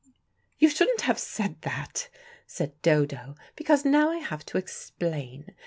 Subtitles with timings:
[0.57, 2.09] "You shouldn't have said that,"
[2.47, 5.53] said Dodo, "because now I have to explain.